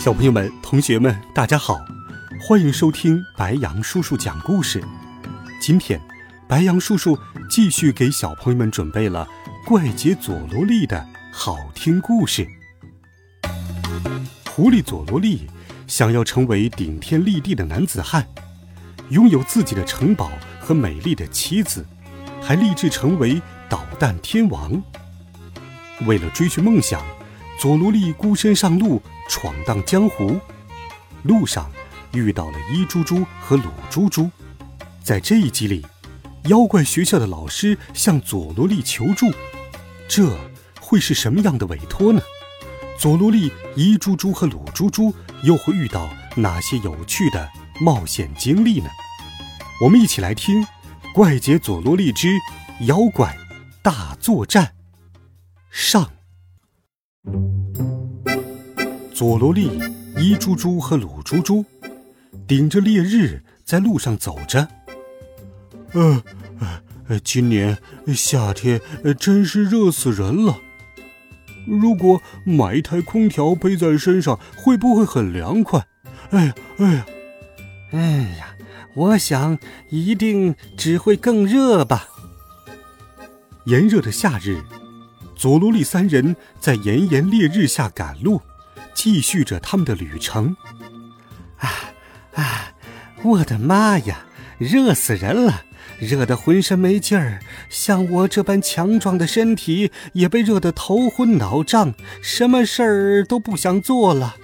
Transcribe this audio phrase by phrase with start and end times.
[0.00, 1.78] 小朋友们、同学们，大家好，
[2.40, 4.82] 欢迎收听白杨叔叔讲故事。
[5.60, 6.00] 今天，
[6.48, 7.18] 白杨叔叔
[7.50, 9.28] 继续给小朋友们准备了
[9.66, 12.48] 怪杰佐罗利的好听故事。
[14.46, 15.46] 狐狸佐罗利
[15.86, 18.26] 想要成为顶天立地的男子汉，
[19.10, 21.86] 拥有自己的城堡和美丽的妻子，
[22.40, 23.38] 还立志成为
[23.68, 24.82] 导弹天王。
[26.06, 27.02] 为了追寻梦想，
[27.58, 29.02] 佐罗利孤身上路。
[29.30, 30.40] 闯荡江湖，
[31.22, 31.70] 路上
[32.12, 34.28] 遇到了伊猪猪和鲁猪猪。
[35.04, 35.86] 在这一集里，
[36.46, 39.30] 妖怪学校的老师向佐罗利求助，
[40.08, 40.36] 这
[40.80, 42.20] 会是什么样的委托呢？
[42.98, 47.48] 佐罗利、伊猪猪和鲁猪猪又会遇到哪些有趣的
[47.80, 48.90] 冒险经历呢？
[49.80, 50.60] 我们一起来听
[51.14, 52.36] 《怪杰佐罗利之
[52.80, 53.38] 妖怪
[53.80, 54.64] 大作战》
[55.70, 56.10] 上。
[59.20, 59.78] 佐罗利、
[60.16, 61.62] 伊猪猪和鲁猪猪
[62.48, 64.66] 顶着烈日在路上走着。
[65.92, 66.22] 呃，
[67.22, 67.76] 今年
[68.14, 68.80] 夏天
[69.18, 70.56] 真是热死人了。
[71.66, 75.86] 如果买一台空调背在身上，会不会很凉快？
[76.30, 77.06] 哎呀，哎呀，
[77.90, 78.00] 哎
[78.38, 78.56] 呀，
[78.94, 79.58] 我想
[79.90, 82.08] 一定只会更热吧。
[83.66, 84.62] 炎热的夏日，
[85.36, 88.40] 佐罗利三人在炎炎烈日下赶路。
[88.94, 90.56] 继续着他们的旅程。
[91.58, 91.68] 啊
[92.34, 92.72] 啊！
[93.22, 94.24] 我的妈呀，
[94.56, 95.64] 热死人了，
[95.98, 97.40] 热得浑身没劲儿。
[97.68, 101.92] 像我这般强壮的身体也被热得头昏脑胀，
[102.22, 104.36] 什么事儿都不想做了。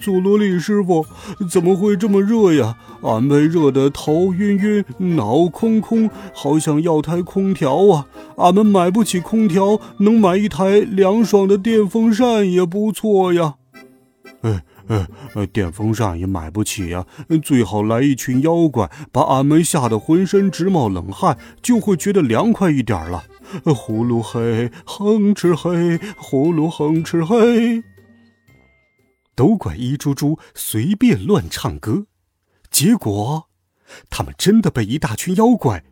[0.00, 1.06] 佐罗利师傅，
[1.50, 2.76] 怎么会这么热呀？
[3.02, 4.84] 俺被热得头晕晕、
[5.16, 8.06] 脑空空，好想要台空调啊！
[8.36, 13.54] 俺们买不起空调，能买一台凉爽的电风扇也不错呀。
[14.42, 14.62] 哎
[15.34, 17.04] 哎，电风扇也买不起呀！
[17.42, 23.24] 最好来一群妖怪，把俺们吓得浑身直冒冷汗，就会觉得凉快一点了。
[23.64, 27.82] 葫芦嘿，哼哧嘿，葫芦哼哧嘿。
[29.36, 32.06] 都怪一猪猪随便乱唱歌，
[32.70, 33.48] 结果
[34.08, 35.84] 他们真的被一大群妖怪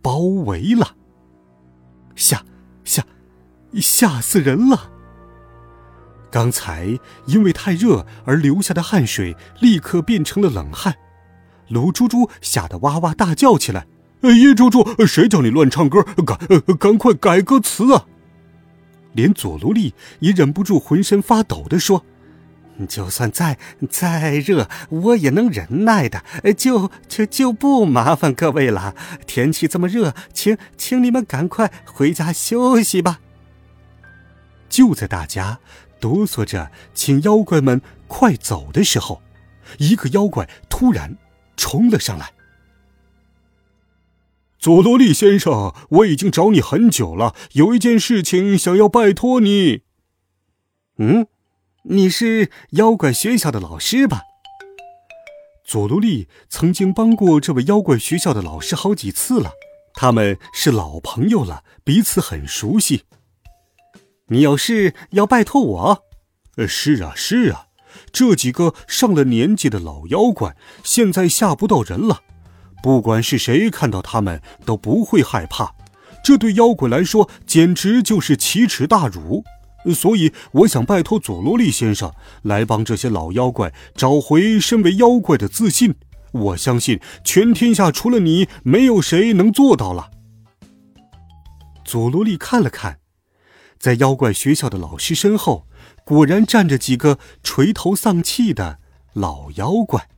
[0.00, 0.96] 包围了，
[2.16, 2.42] 吓
[2.84, 3.06] 吓
[3.74, 4.90] 吓死人了！
[6.30, 10.96] 刚才因为太热而流下的汗水立刻变成了冷汗，
[11.68, 13.86] 卢猪猪吓得哇哇大叫起来
[14.22, 16.02] ：“一猪猪，谁叫你乱唱歌？
[16.24, 16.38] 赶
[16.78, 18.06] 赶快改歌词啊！”
[19.12, 22.02] 连佐罗利也忍不住浑身发抖的说。
[22.88, 26.24] 就算再再热，我也能忍耐的。
[26.56, 28.96] 就就就不麻烦各位了。
[29.24, 33.20] 天气这么热，请请你们赶快回家休息吧。
[34.68, 35.60] 就在大家
[36.00, 39.22] 哆嗦着请妖怪们快走的时候，
[39.78, 41.16] 一个妖怪突然
[41.56, 42.32] 冲了上来。
[44.58, 49.82] 佐罗利先生，我已经找你很久了，有一件事情想要拜托你。
[50.98, 51.28] 嗯。
[51.88, 54.22] 你是妖怪学校的老师吧？
[55.64, 59.52] 佐罗利曾经帮过这位妖怪学校的老师好几次了，
[59.94, 63.04] 他们是老朋友了，彼此很熟悉。
[64.26, 66.02] 你有事要拜托我？
[66.56, 67.66] 呃，是啊，是啊，
[68.10, 72.22] 这几个上了年纪的老妖怪现在吓不到人了，
[72.82, 75.76] 不管是谁看到他们都不会害怕，
[76.24, 79.44] 这对妖怪来说简直就是奇耻大辱。
[79.94, 85.94] 所以，我想拜托佐罗利先生来帮这些老妖怪找回身为妖怪的自信。
[86.32, 90.10] 我相信，全天下除了你，没有谁能做到了。
[91.84, 92.98] 佐罗利看了看，
[93.78, 95.66] 在妖怪学校的老师身后，
[96.04, 98.80] 果然站着几个垂头丧气的
[99.14, 100.08] 老妖怪。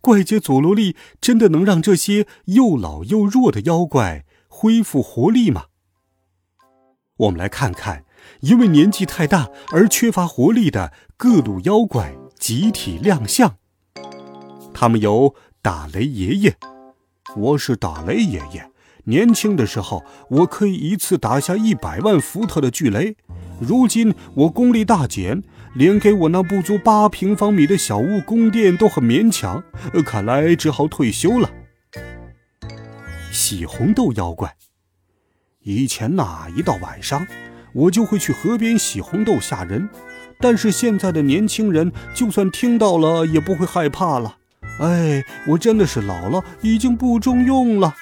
[0.00, 5.66] 怪杰佐罗利真的能让这些又老又弱的妖怪恢复活力吗？
[7.16, 8.04] 我们来看看，
[8.40, 13.56] 因为年纪太大而缺乏活力的各路妖怪集体亮相。
[14.72, 16.56] 他们有打雷爷爷，
[17.36, 18.68] 我是打雷爷爷。
[19.04, 23.16] 年轻的时候，我可以一次打下一百万伏特的巨雷。
[23.60, 25.42] 如今我功力大减，
[25.74, 29.62] 连给我那不足八平方米的小屋供电都很勉强，
[30.04, 31.48] 看来只好退休了。
[33.30, 34.56] 洗红豆妖怪，
[35.66, 37.26] 以前呐，一到晚上，
[37.72, 39.88] 我就会去河边洗红豆吓人，
[40.38, 44.36] 但是现在的年轻人，就算听到了也不会害怕了。
[44.78, 47.94] 哎，我真的是老了，已经不中用了。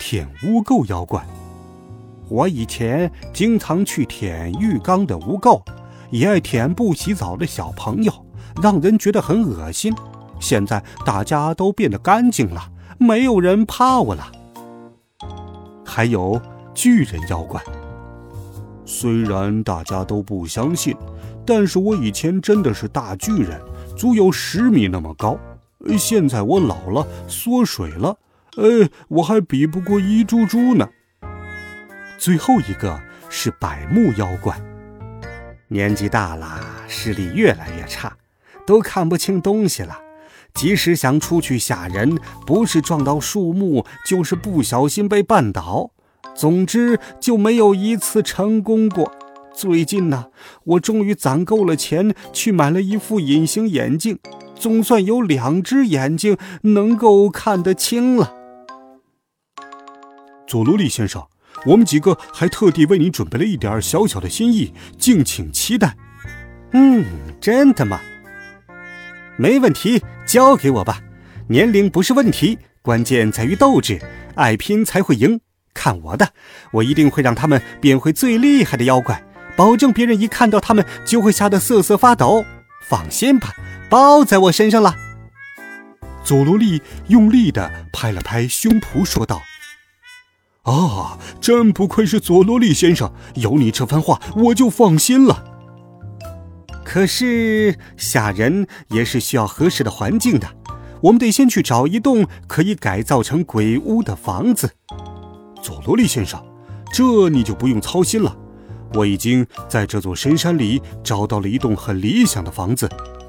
[0.00, 1.22] 舔污垢妖怪，
[2.30, 5.62] 我以前经常去舔浴缸的污垢，
[6.10, 8.10] 也爱舔不洗澡的小朋友，
[8.62, 9.94] 让人觉得很恶心。
[10.40, 12.70] 现在大家都变得干净了。
[12.96, 14.32] 没有人怕我了。
[15.94, 16.42] 还有
[16.74, 17.62] 巨人妖怪，
[18.84, 20.92] 虽然大家都不相信，
[21.46, 23.60] 但是我以前真的是大巨人，
[23.96, 25.38] 足有十米那么高。
[25.96, 28.18] 现在我老了，缩水了，
[28.56, 30.88] 哎，我还比不过一猪猪呢。
[32.18, 33.00] 最后一个
[33.30, 34.60] 是百目妖怪，
[35.68, 38.12] 年纪大了，视力越来越差，
[38.66, 39.96] 都看不清东西了。
[40.54, 42.16] 即使想出去吓人，
[42.46, 45.90] 不是撞到树木，就是不小心被绊倒，
[46.34, 49.12] 总之就没有一次成功过。
[49.52, 50.26] 最近呢，
[50.64, 54.18] 我终于攒够了钱，去买了一副隐形眼镜，
[54.54, 58.32] 总算有两只眼睛能够看得清了。
[60.46, 61.24] 佐罗利先生，
[61.66, 65.96] 我们几个还特地为你准备了一点小小的心意，敬请期待。
[66.72, 67.04] 嗯，
[67.40, 68.00] 真的吗？
[69.36, 70.00] 没问题。
[70.26, 71.00] 交给我吧，
[71.48, 74.00] 年龄不是问题，关键在于斗志，
[74.34, 75.40] 爱拼才会赢。
[75.72, 76.28] 看我的，
[76.72, 79.22] 我一定会让他们变回最厉害的妖怪，
[79.56, 82.44] 保证别人一看到他们就会吓得瑟瑟发抖。
[82.88, 83.54] 放心吧，
[83.88, 84.94] 包在我身上了。
[86.22, 89.42] 佐罗利用力地拍了拍胸脯，说道
[90.62, 95.44] ：“啊，真不愧是佐罗利先生，有你这番话，我就放心了。”
[96.84, 100.46] 可是吓人也是需要合适的环境的，
[101.00, 104.70] 我们得先去找一栋可以改造成鬼屋的房子。
[105.62, 106.44] 佐罗利先生，
[106.92, 108.36] 这你就不用操心了，
[108.92, 112.88] 我已经在这座深山里找到了一栋很理想的房子。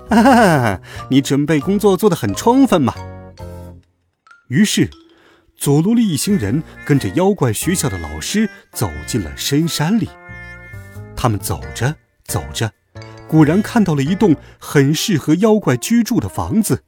[0.09, 2.93] 哈哈，你准备工作做得很充分嘛？
[4.49, 4.89] 于是，
[5.57, 10.07] 佐罗利一行人跟着妖怪学校的老师走进了深山里。
[11.15, 12.69] 他们走着走着。
[13.35, 16.83] 果然看到了一栋很适合妖怪居住的房子，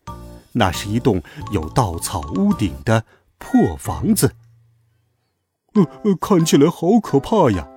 [0.53, 1.21] 那是一栋
[1.51, 3.03] 有稻草屋顶的
[3.37, 4.31] 破房子。
[5.73, 7.67] 呃呃，看起来好可怕呀！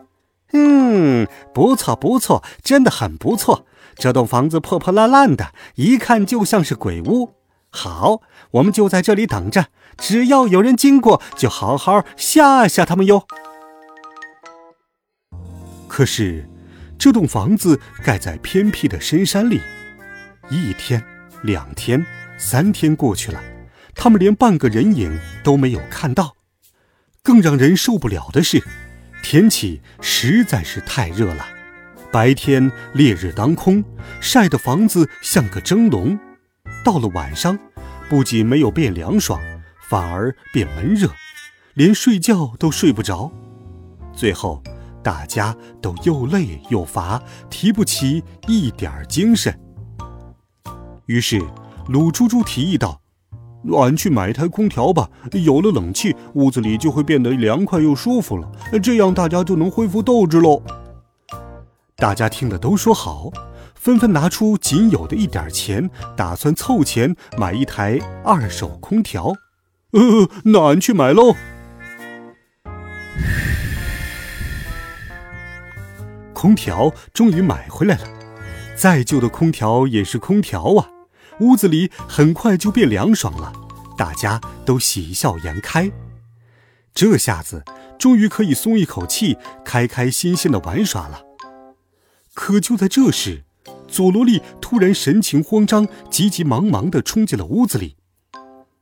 [0.52, 3.66] 嗯，不错不错，真的很不错。
[3.96, 7.34] 这栋房子破破烂烂的，一看就像是鬼屋。
[7.70, 8.20] 好，
[8.52, 9.66] 我们就在这里等着，
[9.98, 13.26] 只要有人经过，就好好吓吓他们哟。
[15.88, 16.48] 可是。
[17.00, 19.58] 这栋房子盖在偏僻的深山里，
[20.50, 21.02] 一天、
[21.42, 22.04] 两天、
[22.36, 23.42] 三天过去了，
[23.94, 26.36] 他们连半个人影都没有看到。
[27.22, 28.62] 更让人受不了的是，
[29.22, 31.46] 天气实在是太热了，
[32.12, 33.82] 白天烈日当空，
[34.20, 36.18] 晒得房子像个蒸笼；
[36.84, 37.58] 到了晚上，
[38.10, 39.40] 不仅没有变凉爽，
[39.88, 41.08] 反而变闷热，
[41.72, 43.32] 连睡觉都睡不着。
[44.14, 44.62] 最后。
[45.02, 49.58] 大家都又累又乏，提不起一点儿精神。
[51.06, 51.40] 于是，
[51.88, 53.00] 鲁猪猪提议道
[53.76, 58.50] ：“俺去买一台空调吧，有了冷气，屋子里就会变得凉快又舒服了，
[58.82, 60.62] 这样大家就能恢复斗志喽。”
[61.96, 63.30] 大家听了都说好，
[63.74, 69.34] 纷纷拿出仅有的一点钱，打算凑钱买一台二手空调。
[69.92, 71.34] 呃，那俺去买喽。
[76.40, 78.08] 空调终于买回来了，
[78.74, 80.88] 再旧的空调也是空调啊！
[81.40, 83.52] 屋子里很快就变凉爽了，
[83.94, 85.92] 大家都喜笑颜开。
[86.94, 87.62] 这下子
[87.98, 91.20] 终于可以松一口气，开开心心的玩耍了。
[92.32, 93.44] 可就在这时，
[93.86, 97.96] 佐罗利突然神情慌张，急急忙忙地冲进了屋子里。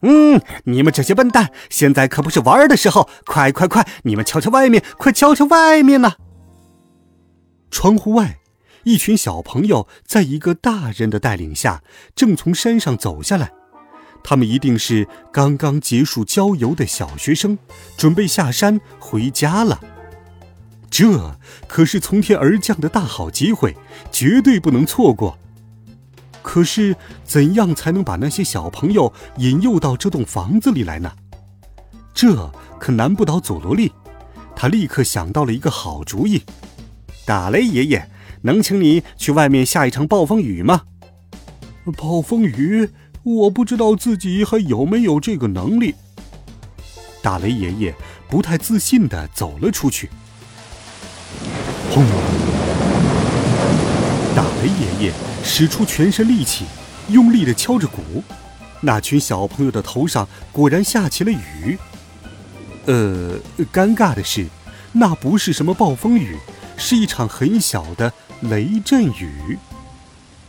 [0.02, 3.08] 嗯，你们这些笨蛋，现在可不是玩儿的时候！
[3.26, 6.12] 快快快，你们瞧瞧外面，快瞧瞧外面呢！
[7.80, 8.40] 窗户外，
[8.82, 11.84] 一群小朋友在一个大人的带领下，
[12.16, 13.52] 正从山上走下来。
[14.24, 17.56] 他们一定是刚刚结束郊游的小学生，
[17.96, 19.80] 准备下山回家了。
[20.90, 23.76] 这可是从天而降的大好机会，
[24.10, 25.38] 绝对不能错过。
[26.42, 31.12] 可是，怎样才能把那些小朋友引诱到这栋房子里来呢？
[32.12, 33.92] 这可难不倒佐罗利。
[34.56, 36.42] 他立刻想到了一个好主意。
[37.28, 38.08] 打雷爷爷，
[38.40, 40.84] 能请你去外面下一场暴风雨吗？
[41.94, 42.88] 暴风雨，
[43.22, 45.94] 我不知道自己还有没有这个能力。
[47.20, 47.94] 打雷爷爷
[48.30, 50.08] 不太自信地走了出去。
[51.90, 52.02] 轰！
[54.34, 55.12] 打雷爷爷
[55.44, 56.64] 使出全身力气，
[57.10, 58.24] 用力地敲着鼓。
[58.80, 61.78] 那群小朋友的头上果然下起了雨。
[62.86, 63.38] 呃，
[63.70, 64.46] 尴尬的是，
[64.92, 66.38] 那不是什么暴风雨，
[66.78, 69.58] 是一场很小的雷阵雨。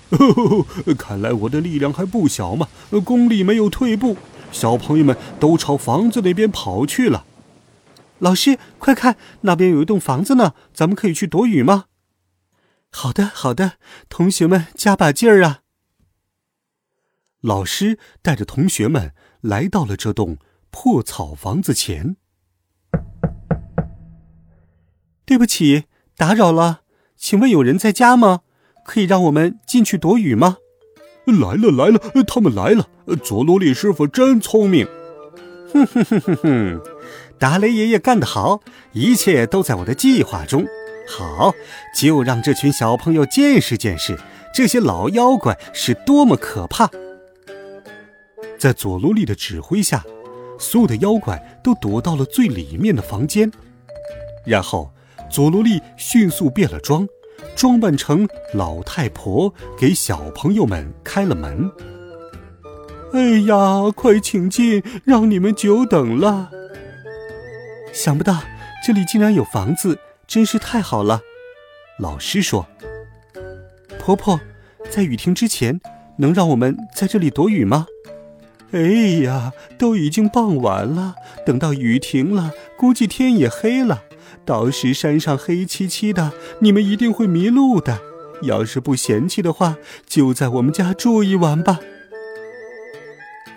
[0.98, 2.69] 看来我的力量还不小嘛，
[3.03, 4.15] 功力没有退步。
[4.51, 7.25] 小朋友们都朝房子那边跑去了。
[8.19, 11.86] 老师，快看，那边有一栋房子呢，咱们可以去躲雨吗？
[12.89, 13.74] 好的，好的，
[14.09, 15.62] 同学们加把劲儿啊！
[17.41, 20.38] 老师带着同学们来到了这栋
[20.71, 22.15] 破草房子前。
[25.25, 25.86] 对不起，
[26.19, 26.81] 打扰了，
[27.15, 28.41] 请问有人在家吗？
[28.83, 30.57] 可以让我们进去躲雨吗？
[31.25, 31.97] 来了来了，
[32.27, 32.89] 他们来了！
[33.23, 34.85] 佐罗利师傅真聪明。
[35.71, 36.81] 哼哼哼哼哼，
[37.39, 38.59] 达雷爷爷干得好，
[38.91, 40.65] 一切都在我的计划中。
[41.07, 41.53] 好，
[41.95, 44.19] 就让这群小朋友见识见识
[44.53, 46.89] 这些老妖怪是多么可怕。
[48.57, 50.03] 在佐罗利的指挥下，
[50.59, 53.49] 所有的妖怪都躲到了最里面的房间，
[54.45, 54.91] 然后
[55.29, 57.07] 佐罗利迅速变了装。
[57.55, 61.71] 装扮成老太婆，给小朋友们开了门。
[63.13, 66.51] 哎呀，快请进，让你们久等了。
[67.93, 68.43] 想不到
[68.86, 71.21] 这里竟然有房子，真是太好了。
[71.98, 72.67] 老师说
[74.00, 74.39] ：“婆婆，
[74.89, 75.79] 在雨停之前，
[76.17, 77.88] 能让我们在这里躲雨吗？”
[78.71, 78.79] 哎
[79.24, 84.03] 呀，都已经傍晚了，等到雨停了，估计天也黑了。
[84.46, 88.00] 到时山上黑漆漆的，你们一定会迷路的。
[88.43, 89.77] 要是不嫌弃的话，
[90.08, 91.79] 就在我们家住一晚吧。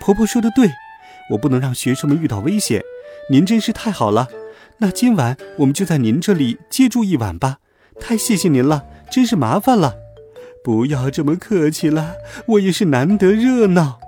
[0.00, 0.68] 婆婆说的对，
[1.30, 2.82] 我不能让学生们遇到危险。
[3.30, 4.28] 您真是太好了，
[4.78, 7.58] 那今晚我们就在您这里借住一晚吧。
[8.00, 9.94] 太谢谢您了，真是麻烦了。
[10.64, 14.00] 不要这么客气了，我也是难得热闹。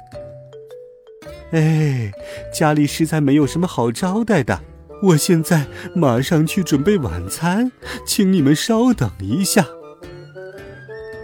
[1.52, 2.10] 哎，
[2.52, 4.60] 家里实在没有什么好招待的。
[5.04, 7.70] 我现在马上去准备晚餐，
[8.06, 9.66] 请你们稍等一下。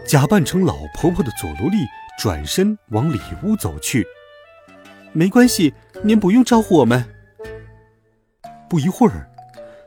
[0.07, 1.77] 假扮成老婆婆的佐罗莉
[2.21, 4.07] 转身往里屋走去。
[5.15, 5.73] 没关系，
[6.03, 7.07] 您不用招呼我们。
[8.69, 9.31] 不一会儿，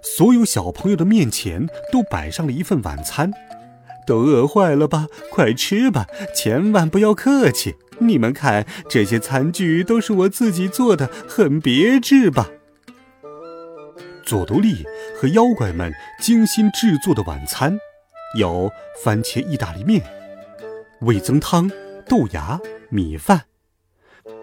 [0.02, 3.32] 所有小朋友的面前都摆上了一份晚餐。
[4.08, 5.08] 都饿坏了吧？
[5.30, 7.76] 快吃吧，千万不要客气。
[8.00, 12.50] 你们看，这些餐具都是我自己做的，很别致吧？
[14.26, 17.78] 佐多利和妖怪们精心制作的晚餐，
[18.40, 18.72] 有
[19.04, 20.02] 番茄意大利面、
[21.02, 21.70] 味增汤、
[22.08, 23.44] 豆芽、米饭。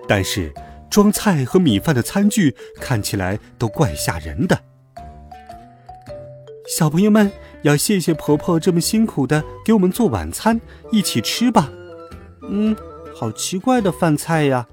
[0.07, 0.53] 但是
[0.91, 4.61] 装菜和米饭的餐具看起来都怪吓人的。
[6.69, 7.31] 小朋友们
[7.63, 10.61] 要谢谢婆婆这么辛苦的给我们做晚餐，
[10.93, 11.69] 一起吃吧。
[12.43, 12.77] 嗯，
[13.15, 14.67] 好奇怪的饭菜呀，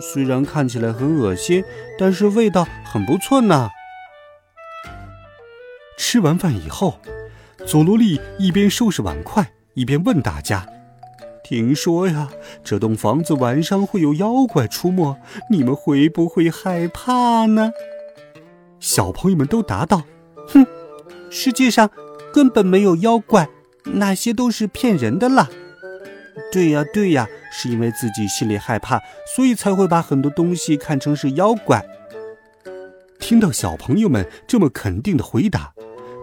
[0.00, 1.64] 虽然看起来很恶心，
[1.98, 3.70] 但是味道很不错呢。
[6.08, 7.00] 吃完饭以后，
[7.66, 9.44] 佐罗利一边收拾碗筷，
[9.74, 10.64] 一边问大家
[11.42, 12.28] ：“听说呀，
[12.62, 15.16] 这栋房子晚上会有妖怪出没，
[15.50, 17.72] 你们会不会害怕呢？”
[18.78, 20.04] 小朋友们都答道
[20.46, 20.64] ：“哼，
[21.28, 21.90] 世界上
[22.32, 23.48] 根本没有妖怪，
[23.82, 25.48] 那些都是骗人的啦。
[26.52, 29.00] ”“对呀，对呀，是因为自己心里害怕，
[29.34, 31.84] 所以才会把很多东西看成是妖怪。”
[33.18, 35.72] 听到小朋友们这么肯定的回答。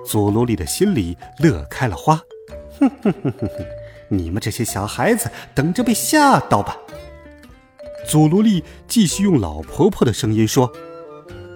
[0.06, 2.22] 佐罗莉的心里乐开了花，
[2.80, 3.50] 哼哼哼哼哼！
[4.10, 6.78] 你们这些小孩子，等着被吓到吧！
[8.06, 10.72] 佐罗莉继续用老婆婆的声音说：“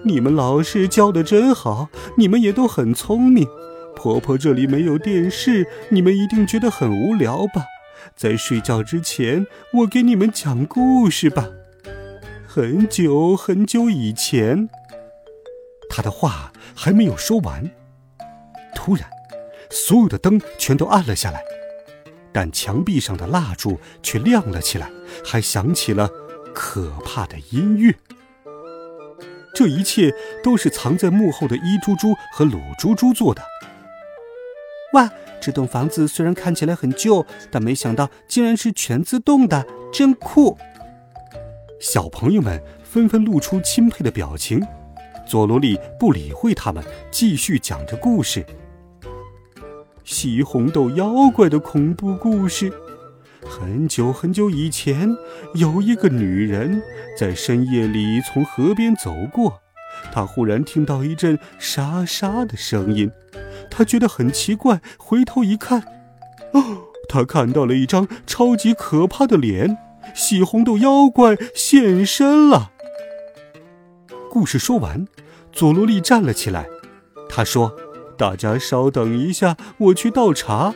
[0.04, 3.46] 你们老师教的真好，你们也都很聪明。
[3.94, 7.66] 婆婆这里没有电视，你们一定觉得很无聊吧？
[8.16, 11.48] 在睡觉之前，我给你们讲故事吧。
[12.46, 14.68] 很久很久以前，
[15.90, 17.70] 他的话还没有说完。”
[18.78, 19.10] 突然，
[19.70, 21.42] 所有的灯全都暗了下来，
[22.32, 24.88] 但墙壁上的蜡烛却亮了起来，
[25.24, 26.08] 还响起了
[26.54, 27.92] 可怕的音乐。
[29.52, 33.42] 这一切都是藏在幕后的伊猪猪和鲁猪猪做的。
[34.92, 40.56] 哇，这栋房子虽然看起来很旧，但没想到竟然是全自动的，真酷！
[41.80, 44.64] 小朋友们纷纷露出钦佩的表情。
[45.26, 48.46] 佐罗莉不理会他们，继续讲着故事。
[50.10, 52.72] 洗红豆妖怪的恐怖故事。
[53.46, 55.14] 很久很久以前，
[55.52, 56.82] 有一个女人
[57.14, 59.60] 在深夜里从河边走过，
[60.10, 63.10] 她忽然听到一阵沙沙的声音，
[63.70, 65.82] 她觉得很奇怪，回头一看，
[66.52, 69.76] 哦，她看到了一张超级可怕的脸，
[70.14, 72.70] 洗红豆妖怪现身了。
[74.30, 75.06] 故事说完，
[75.52, 76.66] 佐罗莉站了起来，
[77.28, 77.76] 她说
[78.18, 80.74] ：“大家稍等一下，我去倒茶。”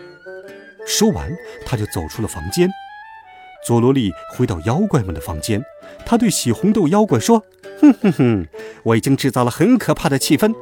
[0.87, 1.31] 说完，
[1.67, 2.71] 他就走出了房间。
[3.67, 5.63] 佐罗莉回到妖怪们的房间，
[6.05, 7.45] 他对洗红豆妖怪说
[7.81, 8.47] ：“哼哼哼，
[8.83, 10.53] 我已经制造了很可怕的气氛，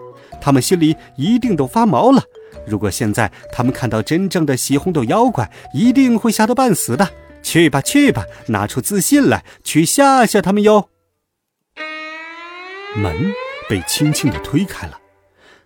[0.40, 2.22] 他们心里一定都发毛了。
[2.66, 7.08] 如果现在他们看到真正的洗红豆妖怪，一定会吓得半死的。
[7.42, 10.90] 去吧，去吧，拿出自信来，去吓吓他们哟。”
[12.94, 13.32] 门
[13.66, 14.98] 被轻轻地推开了，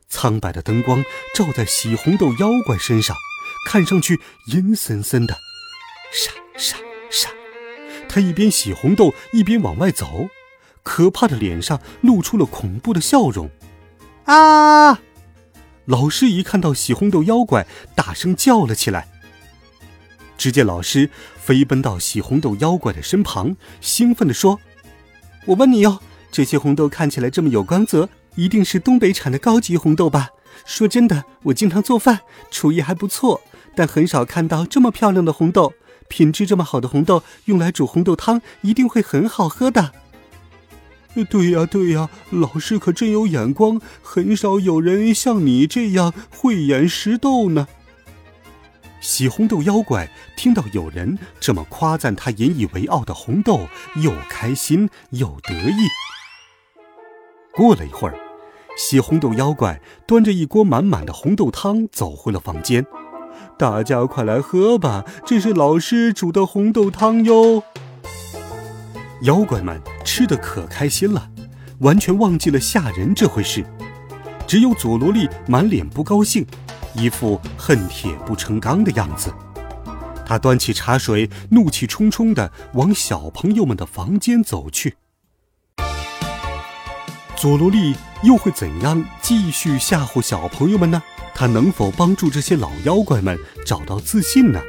[0.09, 3.17] 苍白的灯光照在洗红豆妖怪身上。
[3.67, 5.39] 看上去阴森森的，
[6.13, 6.77] 沙沙
[7.11, 7.31] 沙。
[8.09, 10.29] 他一边洗红豆，一边往外走，
[10.83, 13.51] 可怕的脸上露出了恐怖的笑容。
[14.27, 15.01] 啊！
[15.87, 19.09] 老师一看到洗红豆妖怪，大声叫了起来。
[20.37, 24.61] 只见老师飞奔到洗红豆妖怪的身旁，兴奋地说
[25.47, 30.31] ：“我问你哟，这些红豆看起来这么有光泽，一定是东北产的高级红豆吧？
[30.65, 33.41] 说真的，我经常做饭，厨艺还不错。”
[33.77, 35.75] 但很少看到这么漂亮的红豆，
[36.07, 39.91] 品质这么好的红豆，用来煮红豆汤一定会很好喝的。
[41.29, 47.67] 对呀，对呀，老师可真有眼光，很少有人像你这样慧眼识豆呢。
[49.01, 55.89] 洗红豆妖怪听到有人这么夸赞他引以为傲的红豆，又开心又得意。
[57.53, 58.17] 过了一会儿，
[58.77, 62.85] 洗红豆妖怪端着一锅满满的红豆汤走回了房间。
[63.57, 67.63] 大家快来喝吧，这是老师煮的红豆汤哟！
[69.23, 71.31] 妖怪们吃的可开心了，
[71.79, 73.65] 完全忘记了吓人这回事。
[74.47, 76.45] 只有佐罗莉满脸不高兴，
[76.95, 79.33] 一副恨铁不成钢的样子。
[80.27, 84.97] 他端起茶水，怒气冲冲地往小朋友们的房间走去。
[87.37, 91.03] 佐罗莉又会怎样继续吓唬小朋友们呢？
[91.35, 94.61] 他能否帮助这些老妖怪们找到自信呢？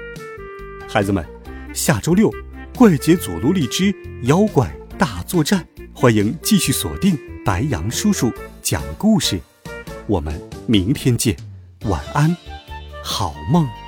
[0.89, 1.25] 孩子们，
[1.73, 2.29] 下周六
[2.77, 8.29] 《怪杰佐罗利之妖怪大作战》，欢迎继续锁定白羊叔叔
[8.61, 9.39] 讲故事。
[10.05, 11.37] 我们明天见，
[11.85, 12.35] 晚安，
[13.01, 13.84] 好梦。